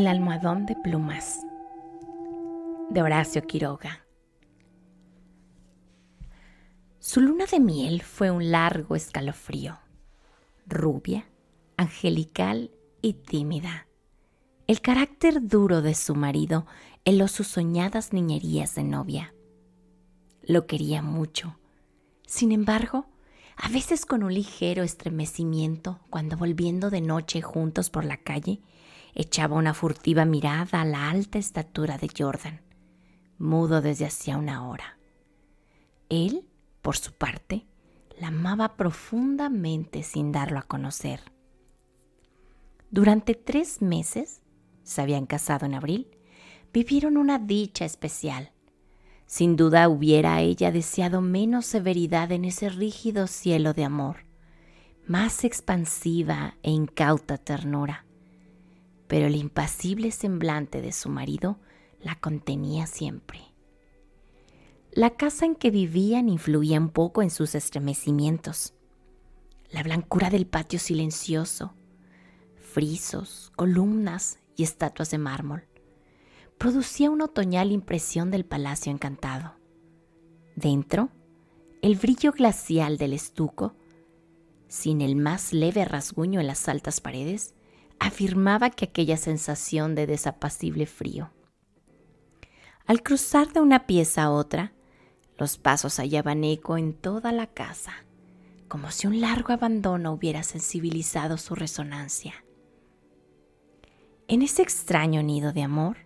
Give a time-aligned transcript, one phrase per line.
[0.00, 1.40] El almohadón de plumas
[2.88, 4.06] de Horacio Quiroga.
[6.98, 9.78] Su luna de miel fue un largo escalofrío,
[10.66, 11.28] rubia,
[11.76, 12.70] angelical
[13.02, 13.88] y tímida.
[14.66, 16.64] El carácter duro de su marido
[17.04, 19.34] heló sus soñadas niñerías de novia.
[20.42, 21.58] Lo quería mucho.
[22.26, 23.04] Sin embargo,
[23.54, 28.62] a veces con un ligero estremecimiento, cuando volviendo de noche juntos por la calle,
[29.14, 32.60] echaba una furtiva mirada a la alta estatura de Jordan,
[33.38, 34.98] mudo desde hacía una hora.
[36.08, 36.48] Él,
[36.82, 37.66] por su parte,
[38.18, 41.20] la amaba profundamente sin darlo a conocer.
[42.90, 44.42] Durante tres meses,
[44.82, 46.08] se habían casado en abril,
[46.72, 48.52] vivieron una dicha especial.
[49.26, 54.24] Sin duda hubiera ella deseado menos severidad en ese rígido cielo de amor,
[55.06, 58.04] más expansiva e incauta ternura
[59.10, 61.58] pero el impasible semblante de su marido
[62.00, 63.40] la contenía siempre.
[64.92, 68.72] La casa en que vivían influía un poco en sus estremecimientos.
[69.72, 71.74] La blancura del patio silencioso,
[72.54, 75.64] frisos, columnas y estatuas de mármol,
[76.56, 79.56] producía una otoñal impresión del palacio encantado.
[80.54, 81.08] Dentro,
[81.82, 83.74] el brillo glacial del estuco,
[84.68, 87.56] sin el más leve rasguño en las altas paredes,
[88.00, 91.30] afirmaba que aquella sensación de desapacible frío.
[92.86, 94.72] Al cruzar de una pieza a otra,
[95.38, 97.92] los pasos hallaban eco en toda la casa,
[98.68, 102.44] como si un largo abandono hubiera sensibilizado su resonancia.
[104.28, 105.98] En ese extraño nido de amor,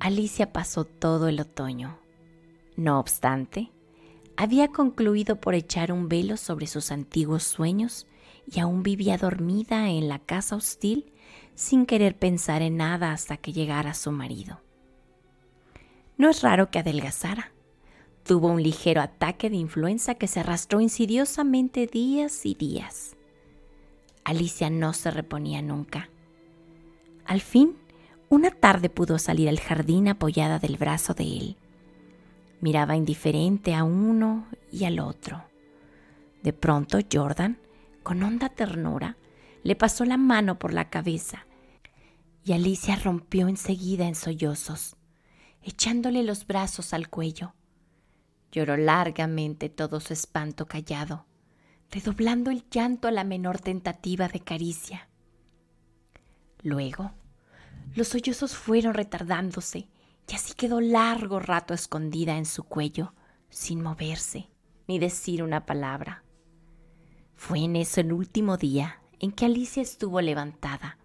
[0.00, 1.98] Alicia pasó todo el otoño.
[2.76, 3.70] No obstante,
[4.36, 8.06] había concluido por echar un velo sobre sus antiguos sueños
[8.50, 11.12] y aún vivía dormida en la casa hostil
[11.54, 14.60] sin querer pensar en nada hasta que llegara su marido.
[16.16, 17.52] No es raro que adelgazara.
[18.24, 23.16] Tuvo un ligero ataque de influenza que se arrastró insidiosamente días y días.
[24.24, 26.08] Alicia no se reponía nunca.
[27.26, 27.76] Al fin,
[28.28, 31.56] una tarde pudo salir al jardín apoyada del brazo de él.
[32.60, 35.44] Miraba indiferente a uno y al otro.
[36.42, 37.58] De pronto Jordan,
[38.02, 39.16] con honda ternura,
[39.64, 41.46] le pasó la mano por la cabeza
[42.44, 44.96] y Alicia rompió enseguida en sollozos,
[45.62, 47.54] echándole los brazos al cuello.
[48.52, 51.24] Lloró largamente todo su espanto callado,
[51.90, 55.08] redoblando el llanto a la menor tentativa de caricia.
[56.62, 57.12] Luego,
[57.94, 59.88] los sollozos fueron retardándose
[60.28, 63.14] y así quedó largo rato escondida en su cuello,
[63.48, 64.50] sin moverse
[64.86, 66.22] ni decir una palabra.
[67.34, 70.98] Fue en eso el último día en que Alicia estuvo levantada.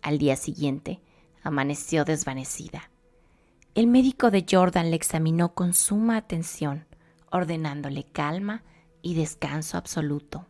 [0.00, 1.02] Al día siguiente,
[1.42, 2.90] amaneció desvanecida.
[3.74, 6.86] El médico de Jordan le examinó con suma atención,
[7.30, 8.64] ordenándole calma
[9.02, 10.46] y descanso absoluto.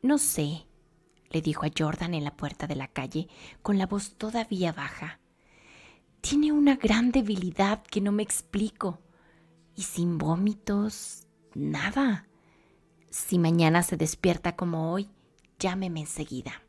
[0.00, 0.64] No sé,
[1.28, 3.26] le dijo a Jordan en la puerta de la calle,
[3.62, 5.18] con la voz todavía baja.
[6.20, 9.00] Tiene una gran debilidad que no me explico.
[9.74, 12.28] Y sin vómitos, nada.
[13.10, 15.10] Si mañana se despierta como hoy,
[15.62, 16.60] llámeme enseguida.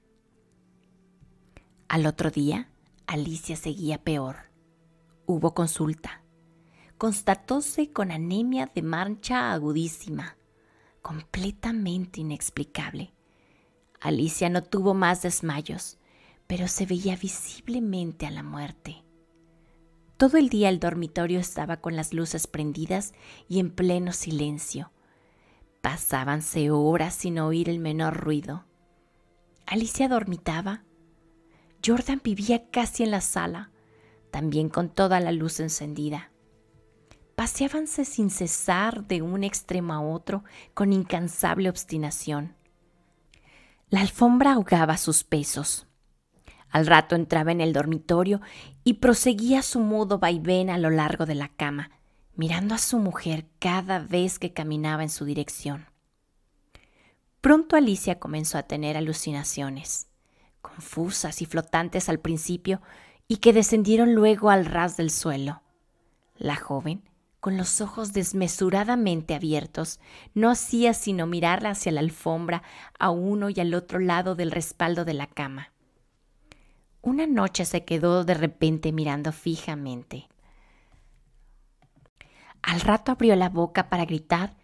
[1.87, 2.69] Al otro día,
[3.07, 4.35] Alicia seguía peor.
[5.25, 6.21] Hubo consulta.
[6.99, 10.37] Constatóse con anemia de mancha agudísima,
[11.01, 13.13] completamente inexplicable.
[13.99, 15.97] Alicia no tuvo más desmayos,
[16.45, 19.03] pero se veía visiblemente a la muerte.
[20.17, 23.13] Todo el día el dormitorio estaba con las luces prendidas
[23.49, 24.91] y en pleno silencio.
[25.81, 28.65] Pasábanse horas sin oír el menor ruido.
[29.73, 30.83] Alicia dormitaba.
[31.83, 33.71] Jordan vivía casi en la sala,
[34.29, 36.29] también con toda la luz encendida.
[37.33, 40.43] Paseábanse sin cesar de un extremo a otro
[40.75, 42.55] con incansable obstinación.
[43.89, 45.87] La alfombra ahogaba sus pesos.
[46.69, 48.41] Al rato entraba en el dormitorio
[48.83, 51.89] y proseguía su mudo vaivén a lo largo de la cama,
[52.35, 55.87] mirando a su mujer cada vez que caminaba en su dirección.
[57.43, 60.07] Pronto Alicia comenzó a tener alucinaciones,
[60.61, 62.81] confusas y flotantes al principio
[63.27, 65.61] y que descendieron luego al ras del suelo.
[66.37, 67.03] La joven,
[67.41, 69.99] con los ojos desmesuradamente abiertos,
[70.33, 72.63] no hacía sino mirar hacia la alfombra
[72.97, 75.73] a uno y al otro lado del respaldo de la cama.
[77.01, 80.29] Una noche se quedó de repente mirando fijamente.
[82.61, 84.55] Al rato abrió la boca para gritar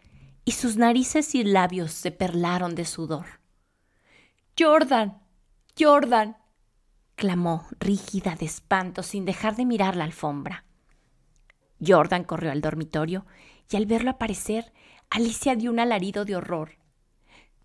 [0.50, 3.28] y sus narices y labios se perlaron de sudor.
[4.58, 5.22] Jordan,
[5.80, 6.38] Jordan,
[7.14, 10.66] clamó, rígida de espanto, sin dejar de mirar la alfombra.
[11.86, 13.28] Jordan corrió al dormitorio
[13.70, 14.74] y al verlo aparecer,
[15.12, 16.80] Alicia dio un alarido de horror.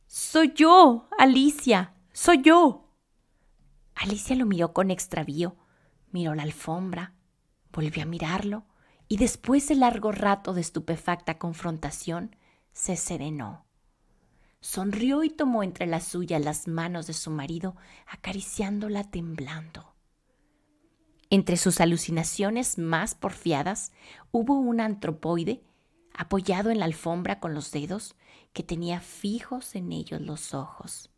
[0.06, 2.90] Soy yo, Alicia, soy yo.
[3.94, 5.56] Alicia lo miró con extravío,
[6.12, 7.14] miró la alfombra,
[7.72, 8.66] volvió a mirarlo
[9.08, 12.36] y después de largo rato de estupefacta confrontación,
[12.74, 13.64] se serenó.
[14.60, 17.76] Sonrió y tomó entre las suyas las manos de su marido,
[18.06, 19.94] acariciándola temblando.
[21.30, 23.92] Entre sus alucinaciones más porfiadas
[24.30, 25.62] hubo un antropoide
[26.12, 28.14] apoyado en la alfombra con los dedos
[28.52, 31.10] que tenía fijos en ellos los ojos.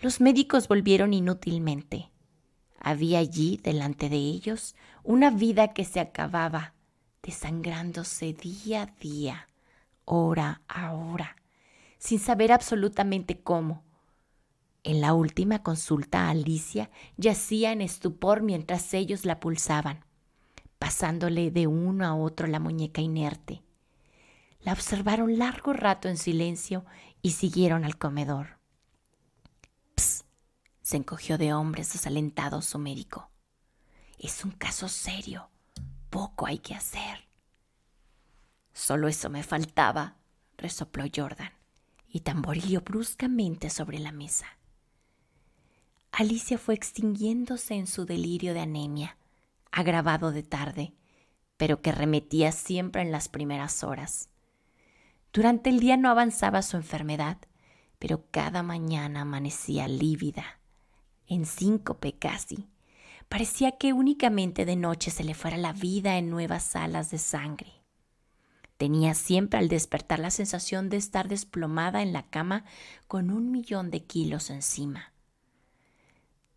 [0.00, 2.10] Los médicos volvieron inútilmente.
[2.80, 6.74] Había allí, delante de ellos, una vida que se acababa,
[7.22, 9.47] desangrándose día a día,
[10.08, 11.36] hora a hora
[11.98, 13.82] sin saber absolutamente cómo.
[14.84, 20.04] En la última consulta, Alicia yacía en estupor mientras ellos la pulsaban,
[20.78, 23.62] pasándole de uno a otro la muñeca inerte.
[24.60, 26.84] La observaron largo rato en silencio
[27.20, 28.58] y siguieron al comedor.
[29.96, 30.26] Psst,
[30.80, 33.30] se encogió de hombres desalentados su médico.
[34.18, 35.50] Es un caso serio.
[36.10, 37.27] Poco hay que hacer.
[38.88, 40.16] Solo eso me faltaba,
[40.56, 41.52] resopló Jordan
[42.08, 44.46] y tamboriló bruscamente sobre la mesa.
[46.10, 49.18] Alicia fue extinguiéndose en su delirio de anemia,
[49.70, 50.94] agravado de tarde,
[51.58, 54.30] pero que remetía siempre en las primeras horas.
[55.34, 57.36] Durante el día no avanzaba su enfermedad,
[57.98, 60.60] pero cada mañana amanecía lívida,
[61.26, 62.70] en síncope casi.
[63.28, 67.77] Parecía que únicamente de noche se le fuera la vida en nuevas alas de sangre.
[68.78, 72.64] Tenía siempre al despertar la sensación de estar desplomada en la cama
[73.08, 75.12] con un millón de kilos encima.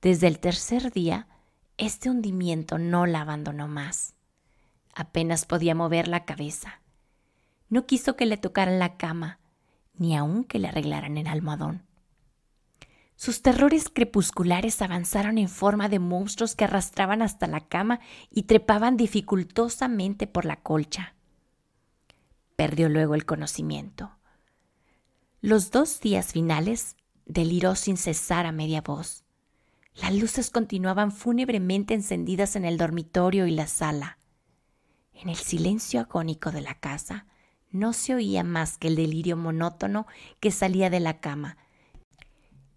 [0.02, 1.28] Desde el tercer día,
[1.78, 4.14] este hundimiento no la abandonó más.
[4.94, 6.82] Apenas podía mover la cabeza.
[7.70, 9.40] No quiso que le tocaran la cama,
[9.96, 11.88] ni aun que le arreglaran el almohadón.
[13.16, 18.96] Sus terrores crepusculares avanzaron en forma de monstruos que arrastraban hasta la cama y trepaban
[18.96, 21.16] dificultosamente por la colcha.
[22.56, 24.12] Perdió luego el conocimiento.
[25.42, 26.96] Los dos días finales
[27.26, 29.24] deliró sin cesar a media voz.
[29.96, 34.18] Las luces continuaban fúnebremente encendidas en el dormitorio y la sala.
[35.14, 37.26] En el silencio agónico de la casa
[37.72, 40.08] no se oía más que el delirio monótono
[40.40, 41.58] que salía de la cama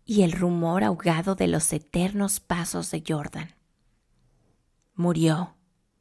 [0.07, 3.55] y el rumor ahogado de los eternos pasos de Jordan.
[4.95, 5.55] Murió,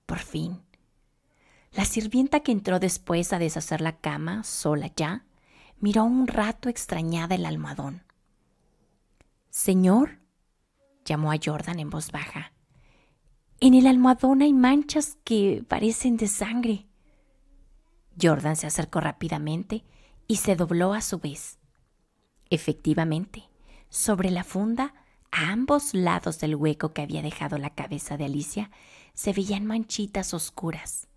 [0.05, 0.61] por fin.
[1.75, 5.25] La sirvienta que entró después a deshacer la cama, sola ya,
[5.79, 8.03] miró un rato extrañada el almohadón.
[9.49, 10.19] Señor,
[11.03, 12.53] llamó a Jordan en voz baja.
[13.59, 16.87] En el almohadón hay manchas que parecen de sangre.
[18.21, 19.83] Jordan se acercó rápidamente
[20.27, 21.59] y se dobló a su vez.
[22.49, 23.49] Efectivamente,
[23.89, 24.93] sobre la funda,
[25.31, 28.69] a ambos lados del hueco que había dejado la cabeza de Alicia,
[29.15, 31.07] se veían manchitas oscuras.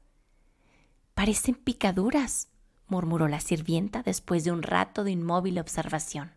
[1.16, 2.48] Parecen picaduras,
[2.88, 6.32] murmuró la sirvienta después de un rato de inmóvil observación.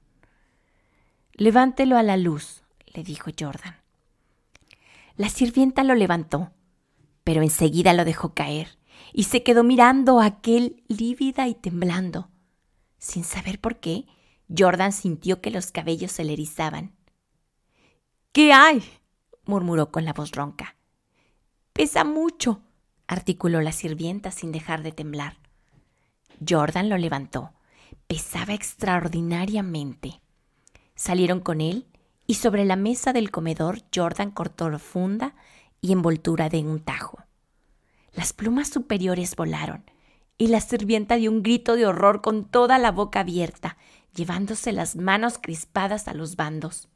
[1.33, 3.75] Levántelo a la luz, le dijo Jordan.
[5.17, 6.53] La sirvienta lo levantó,
[7.25, 8.77] pero enseguida lo dejó caer
[9.11, 12.29] y se quedó mirando a aquel lívida y temblando.
[12.99, 14.05] Sin saber por qué,
[14.47, 16.95] Jordan sintió que los cabellos se le erizaban.
[18.31, 18.81] ¿Qué hay?
[19.43, 20.77] murmuró con la voz ronca.
[21.73, 22.61] Pesa mucho,
[23.09, 25.35] articuló la sirvienta sin dejar de temblar.
[26.47, 27.51] Jordan lo levantó.
[28.05, 30.21] Pesaba extraordinariamente.
[30.93, 31.87] Salieron con él
[32.27, 35.33] y sobre la mesa del comedor Jordan cortó funda
[35.81, 37.17] y envoltura de un tajo.
[38.13, 39.83] Las plumas superiores volaron
[40.37, 43.75] y la sirvienta dio un grito de horror con toda la boca abierta,
[44.13, 46.89] llevándose las manos crispadas a los bandos.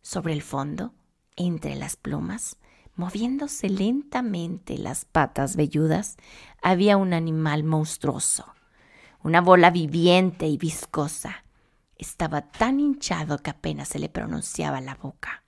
[0.00, 0.94] Sobre el fondo,
[1.34, 2.56] entre las plumas,
[2.96, 6.16] Moviéndose lentamente las patas velludas,
[6.62, 8.46] había un animal monstruoso,
[9.22, 11.44] una bola viviente y viscosa.
[11.98, 15.44] Estaba tan hinchado que apenas se le pronunciaba la boca.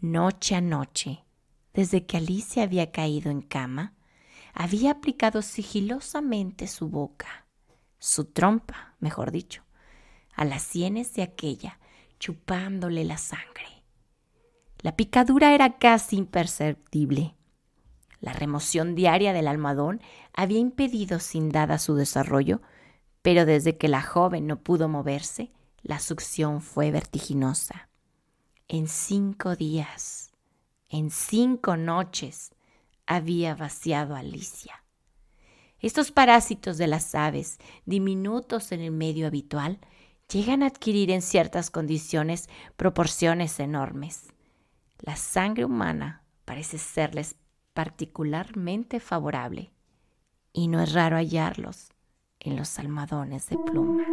[0.00, 1.24] Noche a noche,
[1.72, 3.94] desde que Alicia había caído en cama,
[4.52, 7.46] había aplicado sigilosamente su boca,
[7.98, 9.64] su trompa, mejor dicho,
[10.34, 11.78] a las sienes de aquella,
[12.18, 13.77] chupándole la sangre.
[14.80, 17.34] La picadura era casi imperceptible.
[18.20, 20.00] La remoción diaria del almohadón
[20.32, 22.60] había impedido sin dada su desarrollo,
[23.22, 25.50] pero desde que la joven no pudo moverse,
[25.82, 27.88] la succión fue vertiginosa.
[28.68, 30.32] En cinco días,
[30.88, 32.52] en cinco noches,
[33.06, 34.84] había vaciado a Alicia.
[35.80, 39.78] Estos parásitos de las aves, diminutos en el medio habitual,
[40.30, 44.28] llegan a adquirir en ciertas condiciones proporciones enormes.
[45.00, 47.36] La sangre humana parece serles
[47.72, 49.72] particularmente favorable
[50.52, 51.92] y no es raro hallarlos
[52.40, 54.04] en los almohadones de pluma.